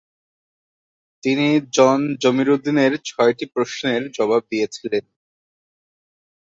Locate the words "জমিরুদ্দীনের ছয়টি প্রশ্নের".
2.23-4.01